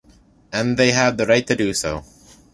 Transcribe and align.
And 0.51 0.77
they 0.77 0.93
have 0.93 1.17
the 1.17 1.27
right 1.27 1.45
to 1.45 1.55
do 1.55 1.75
so. 1.75 2.03